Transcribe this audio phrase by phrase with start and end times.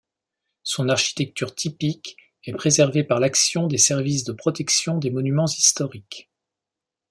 [0.63, 6.31] Son architecture typique est préservée par l'action des services de protection des Monuments historiques.